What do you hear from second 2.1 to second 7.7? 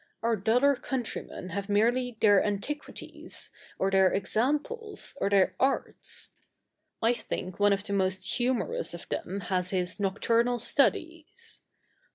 their Antiquities, or their Examples, or their Arts. I think